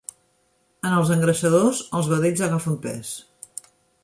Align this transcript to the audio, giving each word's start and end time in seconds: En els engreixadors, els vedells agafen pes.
En 0.89 0.95
els 1.01 1.11
engreixadors, 1.15 1.83
els 2.01 2.09
vedells 2.15 2.43
agafen 2.49 2.81
pes. 2.89 3.15